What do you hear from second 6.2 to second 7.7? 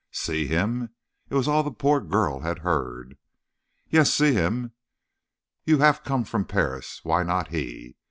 from Paris why not